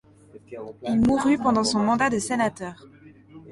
Il 0.89 0.99
mourut 0.99 1.37
pendant 1.37 1.63
son 1.63 1.77
mandat 1.83 2.09
de 2.09 2.17
sénateur. 2.17 2.87